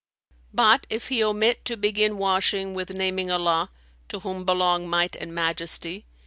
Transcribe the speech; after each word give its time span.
But 0.51 0.87
if 0.89 1.09
he 1.09 1.23
omit 1.23 1.63
to 1.65 1.77
begin 1.77 2.17
washing 2.17 2.73
with 2.73 2.89
naming 2.89 3.29
Allah 3.29 3.69
(to 4.09 4.21
whom 4.21 4.45
belong 4.45 4.89
might 4.89 5.15
and 5.15 5.31
majesty!) 5.31 6.07